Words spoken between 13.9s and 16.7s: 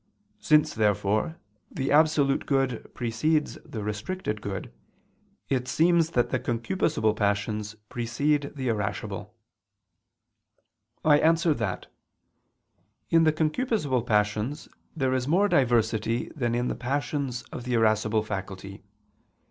passions there is more diversity than in